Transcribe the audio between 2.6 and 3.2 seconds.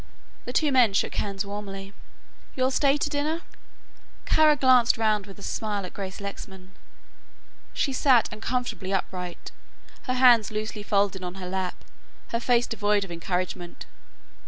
stay to